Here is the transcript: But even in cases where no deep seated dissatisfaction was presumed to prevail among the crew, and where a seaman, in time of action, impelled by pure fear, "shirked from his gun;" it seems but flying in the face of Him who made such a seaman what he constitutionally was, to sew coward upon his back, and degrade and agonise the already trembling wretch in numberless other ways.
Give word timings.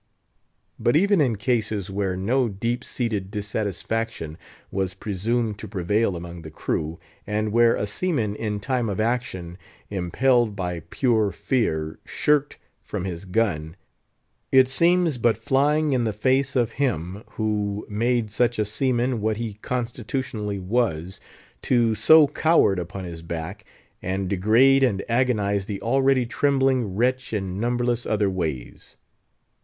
But 0.79 0.95
even 0.95 1.21
in 1.21 1.35
cases 1.35 1.91
where 1.91 2.17
no 2.17 2.49
deep 2.49 2.83
seated 2.83 3.29
dissatisfaction 3.29 4.39
was 4.71 4.95
presumed 4.95 5.59
to 5.59 5.67
prevail 5.67 6.15
among 6.15 6.41
the 6.41 6.49
crew, 6.49 6.99
and 7.27 7.51
where 7.51 7.75
a 7.75 7.85
seaman, 7.85 8.35
in 8.35 8.59
time 8.59 8.89
of 8.89 8.99
action, 8.99 9.59
impelled 9.91 10.55
by 10.55 10.79
pure 10.89 11.31
fear, 11.31 11.99
"shirked 12.03 12.57
from 12.81 13.05
his 13.05 13.25
gun;" 13.25 13.75
it 14.51 14.67
seems 14.67 15.19
but 15.19 15.37
flying 15.37 15.93
in 15.93 16.03
the 16.05 16.13
face 16.13 16.55
of 16.55 16.71
Him 16.81 17.21
who 17.33 17.85
made 17.87 18.31
such 18.31 18.57
a 18.57 18.65
seaman 18.65 19.21
what 19.21 19.37
he 19.37 19.59
constitutionally 19.61 20.57
was, 20.57 21.19
to 21.61 21.93
sew 21.93 22.25
coward 22.25 22.79
upon 22.79 23.03
his 23.03 23.21
back, 23.21 23.65
and 24.01 24.27
degrade 24.29 24.81
and 24.81 25.03
agonise 25.07 25.65
the 25.65 25.79
already 25.83 26.25
trembling 26.25 26.95
wretch 26.95 27.33
in 27.33 27.59
numberless 27.59 28.07
other 28.07 28.31
ways. 28.31 28.97